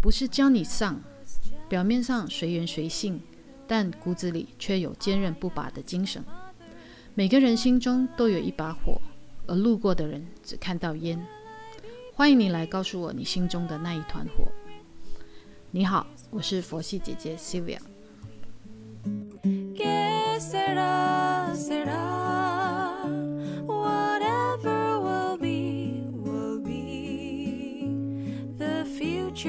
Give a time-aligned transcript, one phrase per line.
[0.00, 0.98] 不是教你上，
[1.68, 3.20] 表面上随缘随性，
[3.66, 6.24] 但骨子里却有坚韧不拔的精神。
[7.14, 8.98] 每个人心中都有一把火，
[9.46, 11.22] 而路过的人只看到烟。
[12.14, 14.48] 欢迎你来告诉我你心中的那一团火。
[15.70, 17.78] 你好，我是佛系姐姐 Sylvia。
[29.42, 29.48] 我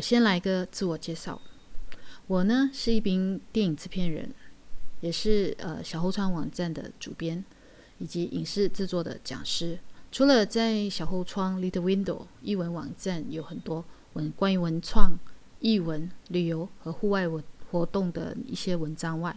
[0.00, 1.42] 先来个自我介绍，
[2.28, 4.32] 我呢是一名电影制片人，
[5.00, 7.44] 也是呃小后窗网站的主编，
[7.98, 9.80] 以及影视制作的讲师。
[10.12, 15.18] 除了在小后窗 （Little Window） 译文网站有很多文关于文创、
[15.62, 19.34] 译文、旅游和户外文活动的一些文章外，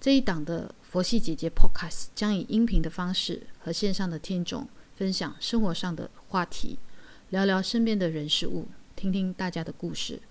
[0.00, 6.78] 这一档的佛系姐姐 Podcast 将以音频的方式和线上的听众分享生活上的话题，
[7.30, 10.22] 聊聊身边的人事物，听听大家的故事。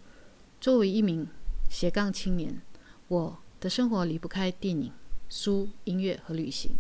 [0.59, 1.27] 作为一名
[1.69, 2.59] 斜杠青年，
[3.09, 4.91] 我的生活离不开电影、
[5.29, 6.71] 书、音乐和旅行。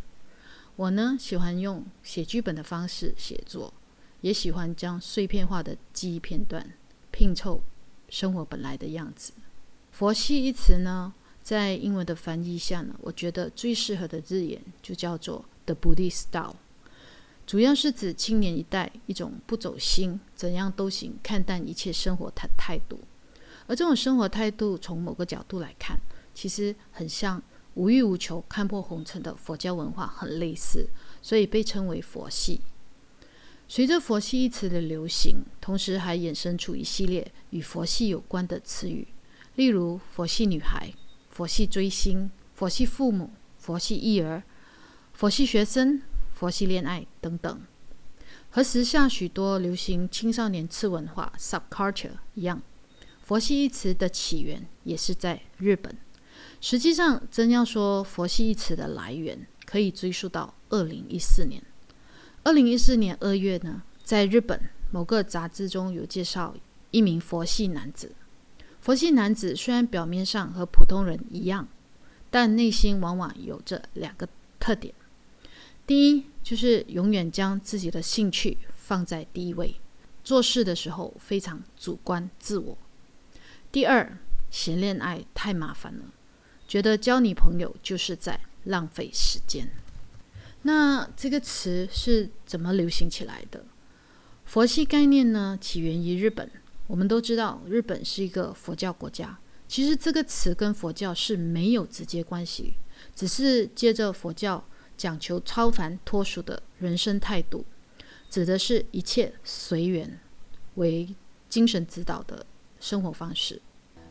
[0.77, 3.73] 我呢，喜欢用写剧本的方式写作，
[4.21, 6.73] 也喜欢将碎片化的记忆片段
[7.11, 7.61] 拼凑
[8.09, 9.33] 生活本来的样子。
[9.91, 16.55] 佛系一词呢，在英文的翻译下呢，我觉得最适合的字眼就叫做 The Buddhist Style，
[17.45, 22.99] 主要是指青年一代一种不走心、怎样都行、看淡一切生活态态度。
[23.67, 25.99] 而这种生活态度，从某个角度来看，
[26.33, 27.41] 其实很像。
[27.73, 30.89] 无欲无求、看破红尘的佛教文化很类似，
[31.21, 32.59] 所以被称为佛系。
[33.69, 39.05] 随着“佛系”一词的流行，同时还衍生出一系列与佛系有关的词语，
[39.55, 40.93] 例如“佛系女孩”、
[41.29, 44.41] “佛系追星”、“佛系父母”、“佛系育儿”、
[45.13, 46.01] “佛系学生”、
[46.33, 47.61] “佛系恋爱”等等。
[48.49, 52.61] 和时下许多流行青少年次文化 （subculture） 一样
[53.21, 55.95] ，“佛系”一词的起源也是在日本。
[56.61, 61.61] 实际上，真要说“佛系”一词的来源，可以追溯到二零一四年。
[62.43, 66.55] 二零一四年二月呢，在日本某个杂志中有介绍
[66.91, 68.15] 一名佛系男子。
[68.79, 71.67] 佛系男子虽然表面上和普通人一样，
[72.29, 74.27] 但内心往往有着两个
[74.59, 74.93] 特点：
[75.85, 79.75] 第一，就是永远将自己的兴趣放在第一位，
[80.23, 82.77] 做事的时候非常主观自我；
[83.73, 84.17] 第二，
[84.49, 86.05] 嫌恋爱太麻烦了。
[86.65, 89.69] 觉得交女朋友就是在浪费时间。
[90.67, 93.63] 那这个词是怎么流行起来的？
[94.43, 96.51] 佛系概念呢，起源于日本。
[96.87, 99.39] 我们都知道，日本是一个佛教国家。
[99.65, 102.73] 其实这个词跟佛教是没有直接关系，
[103.15, 104.61] 只是借着佛教
[104.97, 107.65] 讲求超凡脱俗的人生态度，
[108.29, 110.19] 指的是一切随缘
[110.75, 111.15] 为
[111.47, 112.45] 精神指导的
[112.81, 113.61] 生活方式。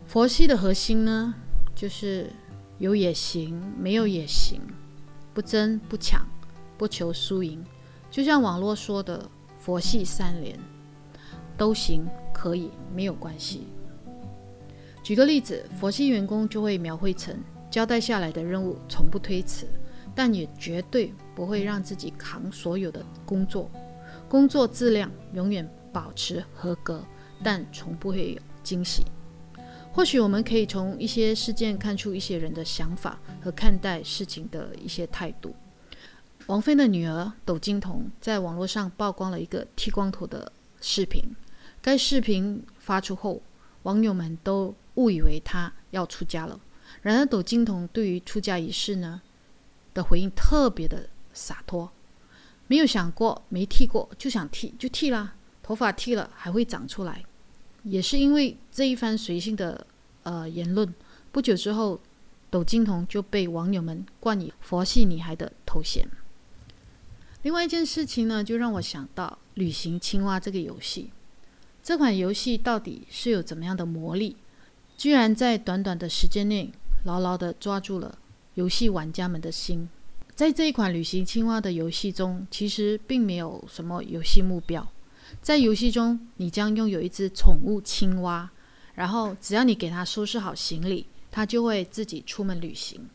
[0.06, 1.34] 佛系的核心呢，
[1.74, 2.30] 就是。
[2.78, 4.60] 有也行，没有也行，
[5.32, 6.28] 不争不抢，
[6.76, 7.64] 不求输赢，
[8.10, 9.28] 就像网络说的
[9.58, 10.58] “佛系三连”，
[11.56, 13.68] 都行，可以，没有关系。
[15.02, 17.36] 举个例子，佛系员工就会描绘成
[17.70, 19.66] 交代下来的任务从不推辞，
[20.14, 23.70] 但也绝对不会让自己扛所有的工作，
[24.28, 27.04] 工作质量永远保持合格，
[27.42, 29.04] 但从不会有惊喜。
[29.92, 35.54] 或许我们可以从一些事件看出一些人的想法和看待事情的一些态度。
[36.46, 41.24] 王菲的女儿窦靖童在网络上曝光了一个剃光头的视频。
[41.82, 43.42] 该视频发出后，
[43.82, 46.60] 网友们都误以为她要出家了。
[47.02, 49.20] 然而，窦靖童对于出家一事呢
[49.92, 51.90] 的回应特别的洒脱，
[52.68, 55.34] 没有想过没剃过就想剃就剃啦，
[55.64, 57.24] 头发剃了还会长出来。
[57.82, 59.84] 也是因为这一番随性的
[60.22, 60.94] 呃言论，
[61.32, 62.00] 不久之后，
[62.50, 66.08] 窦靖童就被网友们冠以“佛系女孩”的头衔。
[67.42, 71.10] 另外一件事情呢，就让我想到《旅行青蛙》这个游戏。
[71.82, 74.36] 这款游戏到底是有怎么样的魔力，
[74.96, 76.72] 居然在短短的时间内
[77.04, 78.18] 牢牢地抓住了
[78.54, 79.88] 游戏玩家们的心？
[80.34, 84.86] 在这一款《旅行青蛙》的游戏中，其实并没有什么游戏目标。
[85.40, 88.50] 在游戏中，你将拥有一只宠物青蛙，
[88.94, 93.08] 然后只要你给它收拾好行李，它就会自己出门旅行。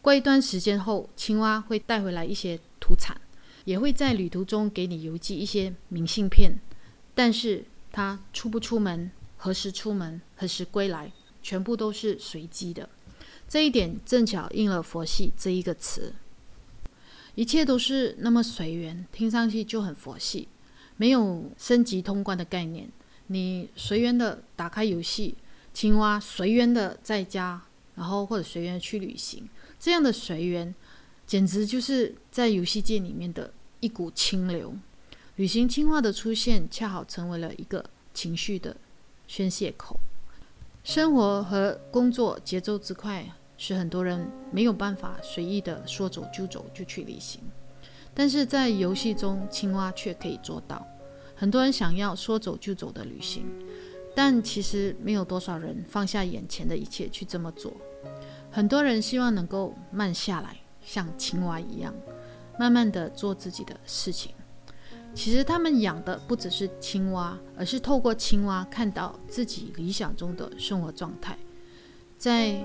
[0.00, 3.20] 过一段时间后，青蛙会带回来一些土产，
[3.64, 6.52] 也会在旅途中给你邮寄一些明信片。
[7.14, 11.12] 但是他出不出门、何时出门、何时归来，
[11.42, 12.88] 全部都是随机的。
[13.48, 16.14] 这一点正巧应了“佛系”这一个词，
[17.34, 20.48] 一切都是那么随缘，听上去就很佛系，
[20.96, 22.88] 没有升级通关的概念。
[23.26, 25.34] 你随缘的打开游戏，
[25.74, 27.60] 青蛙随缘的在家，
[27.94, 29.46] 然后或者随缘去旅行，
[29.78, 30.74] 这样的随缘，
[31.32, 33.50] 简直就是在游戏界里面的
[33.80, 34.74] 一股清流。
[35.36, 37.82] 旅行青蛙的出现，恰好成为了一个
[38.12, 38.76] 情绪的
[39.26, 39.98] 宣泄口。
[40.84, 43.26] 生活和工作节奏之快，
[43.56, 47.40] 使很多人没有办法随意的说走就走就去旅行，
[48.12, 50.86] 但是在游戏中，青蛙却可以做到。
[51.34, 53.46] 很多人想要说走就走的旅行，
[54.14, 57.72] 但其实没有多少人放下眼前的一切去这么做。
[58.50, 61.94] 很多人希望能够慢下来，像青蛙一样，
[62.58, 64.32] 慢慢的做自己的事情。
[65.14, 71.36] 其实他们养的不只是青蛙，而是透过青蛙看到自己理想中的生活状态。
[72.16, 72.58] 在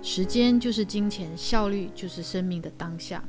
[0.00, 3.24] 时间就是金钱，效率就是生命的当下，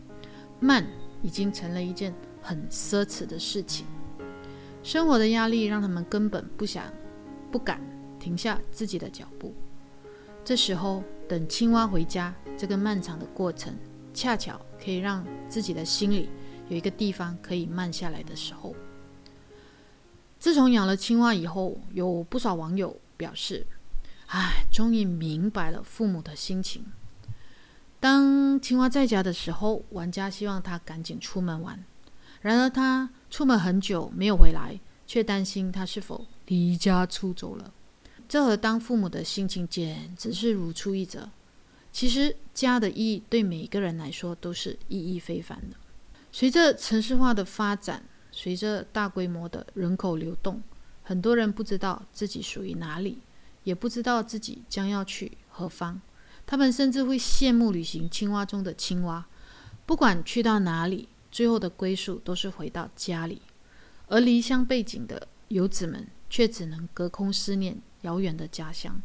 [0.60, 0.86] 慢
[1.24, 3.88] 已经成了一件很奢侈的事情。
[4.84, 6.84] 生活的压力让他们根本不想、
[7.52, 7.82] 不敢
[8.20, 9.54] 停下自己的脚步。
[10.46, 13.74] 这时候，等青蛙回家，这个漫长的过程，
[14.14, 16.30] 恰巧可以让自己的心里
[16.68, 18.76] 有一个地方可以慢下来的时候。
[20.40, 23.66] 自从养了青蛙以后，有不少网友表示
[24.28, 26.86] ：“唉，终于明白了父母的心情。
[28.00, 31.84] 当青蛙在家的时候，玩家希望他赶紧出门玩。”
[32.42, 37.74] 然而，他出门很久没有回来，却担心他是否离家出走了。
[38.30, 41.30] 这和当父母的心情简直是如出一辙。
[41.92, 45.76] 其实，家的意义对每个人来说都是意义非凡的。
[46.32, 50.62] 随着城市化的发展，随着大规模的人口流动，
[51.04, 53.18] 很多人不知道自己属于哪里，
[53.64, 56.00] 也不知道自己将要去何方。
[56.46, 59.26] 他们甚至会羡慕旅行青蛙中的青蛙，
[59.86, 61.10] 不管去到哪里。
[61.32, 63.40] 最后的归宿都是回到家里，
[64.08, 69.00] 而离乡背井的游子们却只能隔空思念遥远的家乡。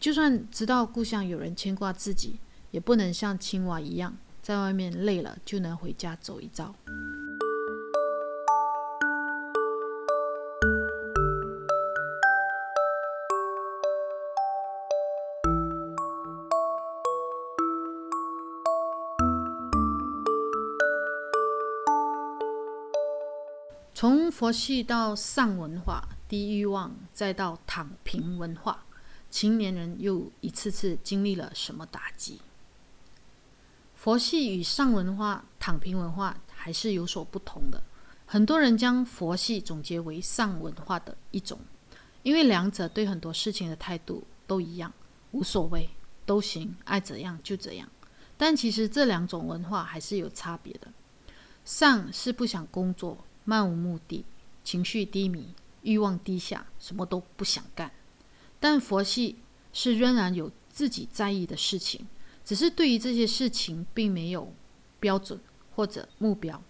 [0.00, 2.38] 就算知道故乡有人牵挂自己，
[2.70, 6.72] 也不能像青蛙一样，在外面累了就能回家走一遭。
[23.92, 28.86] 从佛系到丧文化、低欲望，再到躺平文化，
[29.30, 32.40] 青年人又一次次经历了什么打击？
[33.94, 37.82] 佛系与丧文化、躺平文化还是有所不同的。
[38.26, 41.58] 很多人将佛系总结为丧文化的一种，
[42.22, 44.92] 因为两者对很多事情的态度都一样，
[45.32, 45.90] 无所谓，
[46.24, 47.88] 都行，爱怎样就怎样。
[48.36, 50.92] 但其实这两种文化还是有差别的。
[51.64, 53.24] 丧是不想工作。
[53.44, 54.26] 漫无目的，
[54.62, 57.90] 情绪低迷，欲望低下，什么都不想干。
[58.60, 59.36] 但佛系
[59.72, 62.06] 是仍然有自己在意的事情，
[62.44, 64.52] 只是对于这些事情并没有
[65.00, 65.40] 标准
[65.74, 66.62] 或者目标，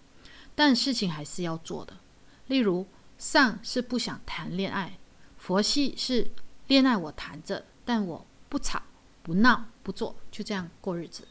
[0.55, 1.93] 但事情还是要做的。
[2.47, 2.85] 例如，
[3.17, 4.97] 上是不想谈恋爱，
[5.37, 6.31] 佛系是
[6.67, 8.81] 恋爱我谈着，但我不吵
[9.23, 11.27] 不闹不做，就这样过日子。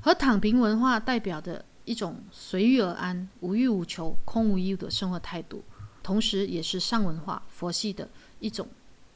[0.00, 1.64] 和躺平文化代表的。
[1.88, 5.64] 一种随遇而安、无欲无求、空无一物的生活态度，
[6.02, 8.10] 同时也是上文化佛系的
[8.40, 8.68] 一种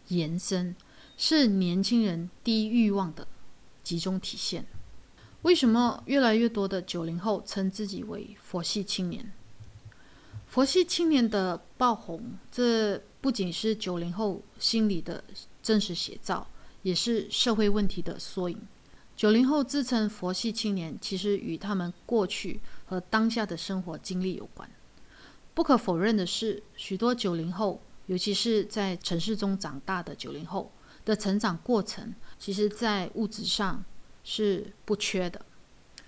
[0.09, 0.75] 延伸，
[1.17, 3.27] 是年轻人低欲望的
[3.83, 4.67] 集中体现。
[5.43, 9.33] 为什么越来越多的九零后称自己为佛系青年？
[10.47, 15.25] 佛系青年的爆红，这不仅是九零后心理的
[15.63, 16.47] 真实写照，
[16.83, 18.59] 也是社会问题的缩影。
[19.17, 24.69] 九零后自称佛系青年，其实与他们过去和当下的生活经历有关。
[25.55, 30.71] 不可否认的是，许多九零后，尤其是在城市中长大的九零后
[31.05, 33.85] 的成长过程，其实在物质上
[34.25, 35.45] 是不缺的。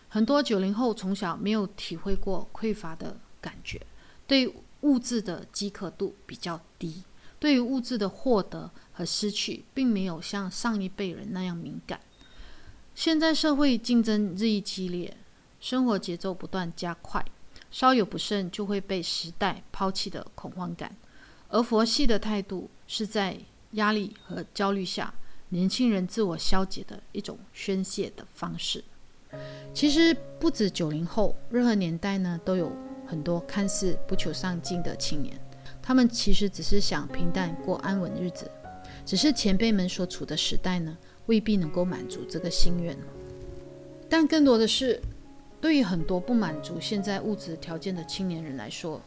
[0.08, 3.80] 很多九零后从小没有体会过匮乏的感觉，
[4.26, 7.02] 对物质的饥渴度比较低，
[7.38, 12.00] 对于物质的获得和失去，并没有像上一辈人那样敏感。
[12.94, 15.16] 现在社会竞争日益激烈，
[15.58, 17.24] 生活节奏不断加快，
[17.70, 20.96] 稍有不慎就会被时代抛弃的恐慌感。
[21.54, 23.38] 而佛系的态度是在
[23.74, 25.14] 压力和焦虑下，
[25.50, 28.82] 年轻人自我消解的一种宣泄的方式。
[29.72, 32.72] 其实不止九零后，任何年代呢都有
[33.06, 35.38] 很多看似不求上进的青年，
[35.80, 38.50] 他们其实只是想平淡过安稳日子。
[39.06, 42.98] 只是前辈们所处的时代呢，未必能够满足这个心愿。
[44.08, 45.00] 但更多的是，
[45.60, 49.00] 对于很多不满足现在物质条件的青年人来说，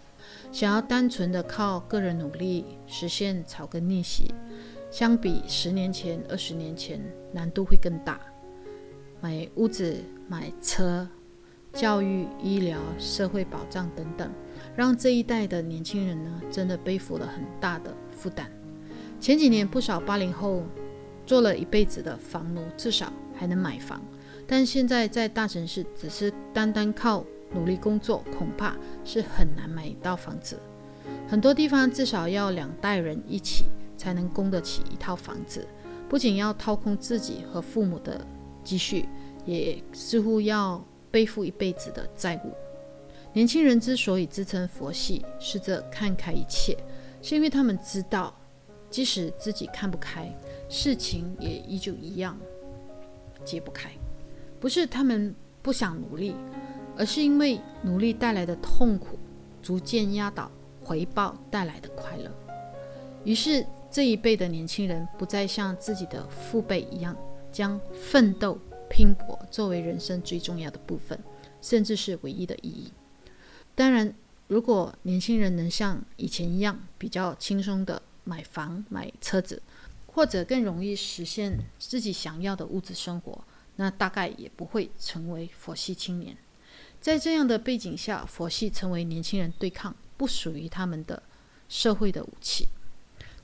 [0.51, 4.33] 想要单纯的靠个人努力实现草根逆袭，
[4.89, 8.19] 相比十年前、二十年前，难度会更大。
[9.19, 11.07] 买屋子、买车、
[11.73, 14.31] 教育、医疗、社会保障等等，
[14.75, 18.49] 让这一代的年轻人呢，真的背负了很大的负担。
[19.19, 20.63] 前几年，不少八零后
[21.25, 23.99] 做了一辈子的房奴，至少还能买房。
[24.45, 30.59] 但现在在大城市，只是单单靠努力工作，恐怕是很难买到房子。
[31.27, 33.65] 很多地方至少要两代人一起
[33.97, 35.67] 才能供得起一套房子，
[36.09, 38.25] 不仅要掏空自己和父母的
[38.63, 39.07] 积蓄，
[39.45, 42.53] 也似乎要背负一辈子的债务。
[43.33, 46.77] 年轻人之所以自称佛系，试着看开一切，
[47.21, 48.33] 是因为他们知道。
[48.89, 50.33] 即使自己看不开，
[50.69, 52.37] 事情也依旧一样
[53.43, 53.91] 解不开。
[54.61, 56.33] 不是他们不想努力，
[56.97, 59.19] 而是因为努力带来的痛苦
[59.61, 60.51] 逐渐压倒
[60.81, 62.31] 回报带来的快乐。
[63.23, 67.15] 于是这一辈的年轻人不再像自己的父辈一样，
[67.51, 68.57] 将奋斗
[68.89, 71.17] 拼搏作为人生最重要的部分，
[71.61, 72.91] 甚至是唯一的意义。
[73.75, 74.13] 当然，
[74.47, 78.01] 如果年轻人能像以前一样比较轻松的。
[78.29, 79.61] 买房、买车子，
[80.05, 83.41] 或者更容易实现自己想要的物质生活，
[83.77, 86.35] 那大概也不会成为佛系青年。
[86.99, 91.21] 在这样的背景下，佛系成为年轻人对抗不属于他们的
[91.69, 92.67] 社会的武器。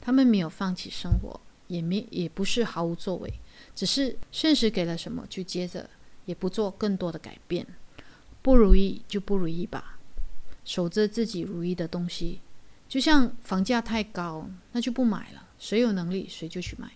[0.01, 3.33] 他们没有放弃生活，也没也不是毫无作为，
[3.74, 5.89] 只是现实给了什么就接着，
[6.25, 7.65] 也不做更多的改变。
[8.41, 9.98] 不如意就不如意吧，
[10.65, 12.41] 守着自己如意的东西。
[12.89, 15.48] 就像房价太高，那就不买了。
[15.57, 16.91] 谁有能力，谁就去买。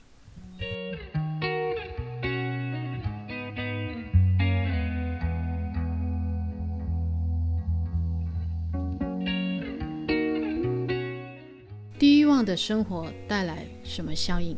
[12.37, 14.55] 望的生活带来什么效应？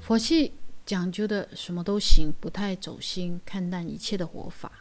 [0.00, 0.54] 佛系
[0.86, 4.72] 讲究的什么都行，不太走心，看淡一切的活法，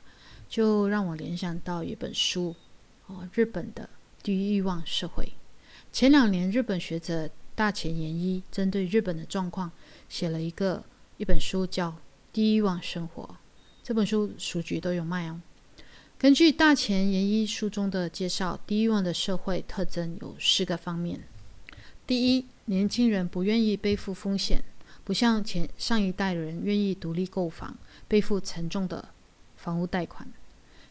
[0.48, 2.56] 就让我联想到一本书，
[3.08, 3.90] 哦，日本的
[4.24, 5.34] 低欲望社会。
[5.92, 9.70] 前两年，日本学者大前研一针对日本的状况
[10.08, 10.82] 写了一个
[11.18, 11.90] 一本书，叫
[12.32, 13.24] 《低欲望生活》。
[13.84, 15.42] 这本书书局都有卖哦。
[16.18, 21.28] 根据大前研一书中的介绍，低欲望的社会特征有四个方面：
[22.10, 24.64] 第一，年轻人不愿意背负风险，
[25.04, 29.10] 不像前上一代人愿意独立购房，背负沉重的
[29.58, 30.26] 房屋贷款；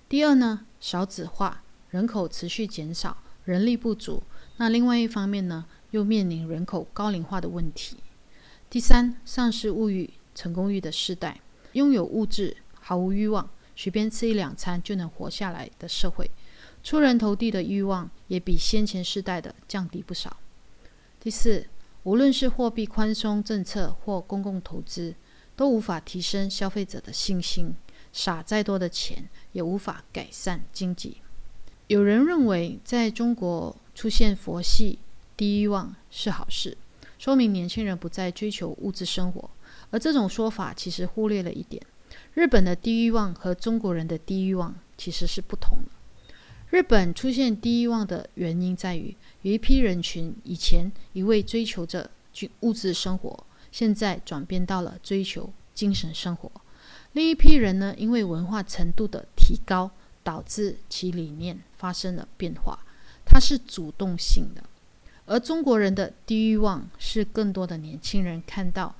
[0.08, 4.22] 第二呢，少子化，人口持续减少，人力不足。
[4.58, 7.96] 那另外一方面呢，又面临人口高龄化的问题。
[8.70, 11.40] 第三，丧失物欲、成功欲的时代，
[11.72, 16.30] 拥有物质毫无欲望，随便吃一两餐就能活下来的社会，
[16.84, 20.36] 出人头地的欲望也比先前世代的降低不少。
[21.20, 21.66] 第四，
[22.04, 25.14] 无论是货币宽松政策或公共投资，
[25.56, 27.74] 都无法提升消费者的信心，
[28.12, 31.18] 撒再多的钱也无法改善经济。
[31.88, 33.76] 有人认为，在中国。
[33.98, 35.00] 出现佛系
[35.36, 36.78] 低欲望是好事，
[37.18, 39.50] 说明年轻人不再追求物质生活。
[39.90, 41.84] 而这种说法其实忽略了一点：
[42.32, 45.90] 日本的低欲望和中国人的低欲望其实是不同的。
[46.70, 52.10] 日本出现低欲望的原因在于，有一批人群以前一味追求着
[52.60, 56.50] 物质生活，现在转变到了追求精神生活；
[57.12, 59.90] 另一批人呢，因为文化程度的提高，
[60.22, 62.78] 导致其理念发生了变化。
[63.24, 64.62] 它是主动性的，
[65.24, 68.94] 而中国人的低欲望是更多的年轻人看到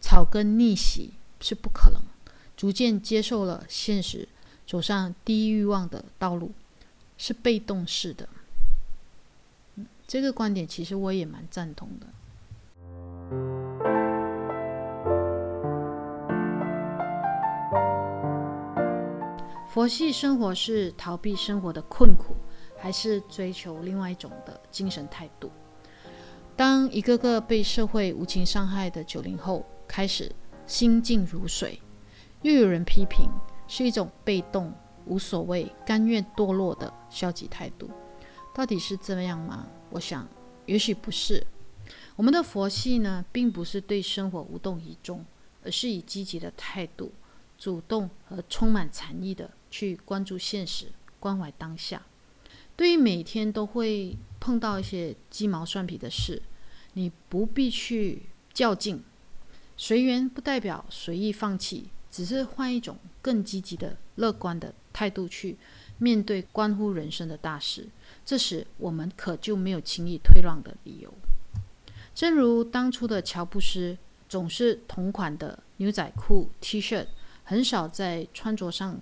[0.00, 2.00] 草根逆袭是不可能，
[2.56, 4.26] 逐渐接受了现实，
[4.66, 6.52] 走上低欲望的道路，
[7.22, 8.28] 是被动式的。
[10.08, 12.06] 这个观点其实我也蛮赞同的。
[19.68, 22.34] 佛系生活是逃避生活的困苦。
[22.82, 25.52] 还是追求另外一种的精神态度。
[26.56, 30.32] 当一个个被社会无情伤害的九零后开始
[30.66, 31.80] 心静如水，
[32.42, 33.30] 又有人批评
[33.68, 34.74] 是一种被动、
[35.06, 37.90] 无所谓、甘愿堕落的消极态度。
[38.54, 39.66] 到底是这样吗？
[39.90, 40.28] 我想，
[40.66, 41.46] 也许不是。
[42.16, 45.24] 我们的佛系呢，并不是对生活无动于衷，
[45.64, 47.10] 而是以积极的态度，
[47.58, 50.86] 主动和充满禅意的去关注现实，
[51.18, 52.02] 关怀当下。
[52.76, 56.42] 对于每天都会碰到一些鸡毛蒜皮的事，
[56.92, 59.02] 你不必去较劲。
[59.76, 65.56] 随缘不代表随意放弃，只是换一种更积极的、乐观的态度去
[65.98, 67.88] 面对关乎人生的大事。
[68.24, 71.12] 这时，我们可就没有轻易退让的理由。
[72.14, 73.96] 正如当初的乔布斯，
[74.28, 77.06] 总是同款的牛仔裤、T 恤，
[77.42, 79.00] 很少在穿着上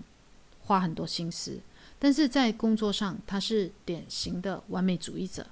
[0.61, 1.61] 花很多心思。
[1.99, 5.47] 但是在工作上，他是典型的完美主义者，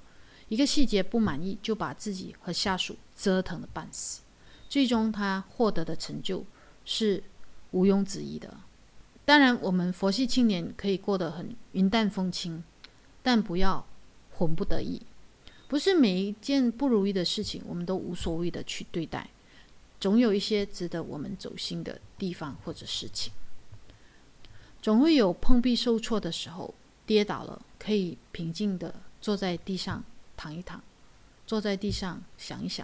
[0.47, 4.21] 一个细节不满意，就把自己和下属折腾的半死。
[4.67, 6.43] 最终，他获得的成就
[6.85, 7.23] 是
[7.71, 8.57] 毋庸置疑的。
[9.29, 12.63] 当然，我们佛系青年可以过得很云淡风轻，
[13.21, 13.85] 但不要
[14.31, 14.99] 混不得意。
[15.67, 19.29] 不是每一件不如意的事情，我们都无所谓的去对待。
[19.99, 23.31] 总有一些值得我们走心的地方或者事情。
[24.81, 26.73] 总会有碰壁受挫的时候，
[27.05, 30.03] 跌倒了可以平静的坐在地上
[30.35, 30.81] 躺一躺，
[31.45, 32.83] 坐在地上想一想。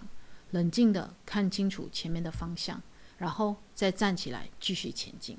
[0.52, 2.80] 冷静的看清楚前面的方向，
[3.18, 5.36] 然后再站起来继续前进。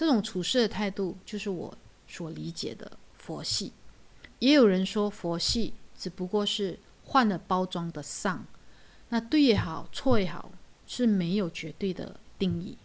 [0.00, 1.76] 这种处事的态度，就是我
[2.08, 3.74] 所理解的佛系。
[4.38, 8.46] 也有人说，佛系只不过是换了包装的丧。
[9.10, 10.52] 那对也好，错也好，
[10.86, 12.78] 是没有绝对的定义。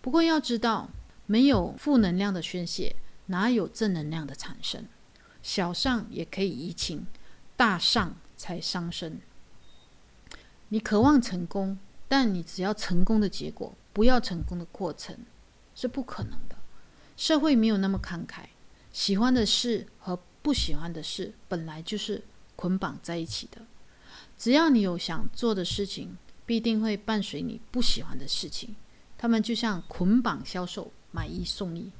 [0.00, 0.88] 不过要知道，
[1.26, 2.94] 没有负能量的宣泄，
[3.26, 4.86] 哪有正能量的产生？
[5.42, 7.08] 小上也可以移情，
[7.56, 9.20] 大上才伤身。
[10.68, 11.76] 你渴望成功，
[12.06, 15.18] 但你只要成功的结果，不要成功的过程，
[15.74, 16.56] 是不可能的。
[17.16, 18.44] 社会没有那么慷慨，
[18.92, 22.22] 喜欢的事和不喜欢的事本来就是
[22.56, 23.62] 捆绑在一起的。
[24.36, 28.74] 只要你有想做的事情，必定会伴随你不喜欢的事情。
[29.16, 31.92] 他们就像捆绑销售，买一送一。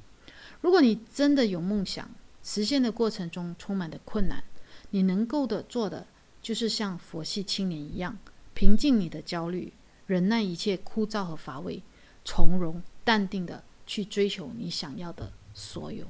[0.59, 2.09] 如果你真的有梦想，
[2.43, 4.43] 实现的过程中充满的困难，
[4.89, 6.05] 你能够的做的，
[6.41, 8.17] 就是像佛系青年一样。
[8.53, 9.71] 平静你的焦虑，
[10.05, 11.81] 忍耐一切枯燥和乏味，
[12.25, 16.05] 从容淡定的去追求你想要的所有。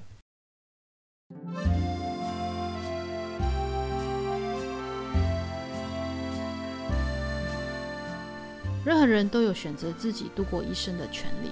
[8.85, 11.51] 任何人都有选择自己度过一生的权利，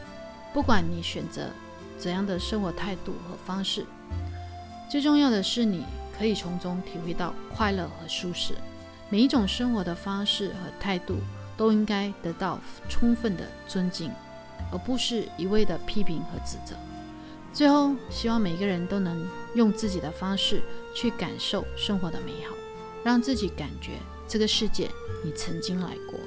[0.54, 1.50] 不管你选择
[1.98, 3.86] 怎样的生活态度和方式，
[4.90, 5.86] 最重要的是你
[6.18, 8.54] 可以从中体会到快乐和舒适。
[9.10, 11.18] 每一种生活的方式和态度
[11.56, 14.12] 都应该得到充分的尊敬，
[14.72, 16.76] 而不是一味的批评和指责。
[17.54, 20.62] 最后，希望每个人都能用自己的方式
[20.96, 22.56] 去感受生活的美好，
[23.04, 23.92] 让自己感觉
[24.28, 24.90] 这个世界
[25.24, 26.18] 你曾经来过。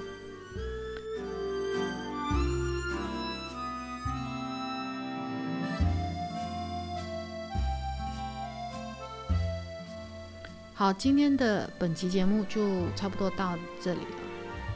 [10.76, 14.06] 好，今天的本期节目就差不多到这里了。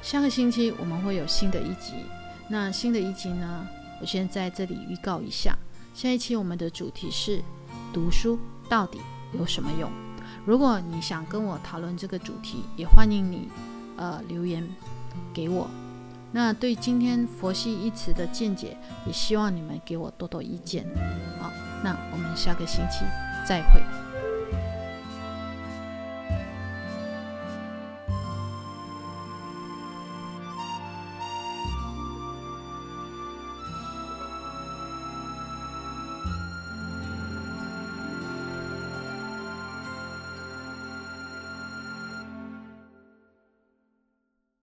[0.01, 1.93] 下个星期我们会有新的一集。
[2.51, 3.67] 那新的一集呢，
[4.01, 5.57] 我先在这里预告一下。
[5.95, 7.43] 下一期我们的主题是
[7.93, 9.01] 读书到底
[9.33, 9.91] 有什么用？
[10.47, 13.49] 如果你想跟我讨论这个主题，也欢迎你
[13.97, 14.67] 呃留言
[15.35, 15.69] 给我。
[16.33, 20.87] 那对今天佛系一词的见解，也希望你们给我多多意见。
[21.41, 21.51] 好，
[21.83, 23.05] 那我们下个星期
[23.47, 24.08] 再会。